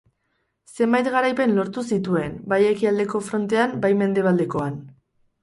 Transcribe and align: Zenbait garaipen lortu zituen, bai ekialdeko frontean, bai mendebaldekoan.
Zenbait 0.77 1.09
garaipen 1.15 1.53
lortu 1.57 1.83
zituen, 1.97 2.33
bai 2.55 2.59
ekialdeko 2.71 3.23
frontean, 3.29 3.77
bai 3.85 3.93
mendebaldekoan. 4.03 4.83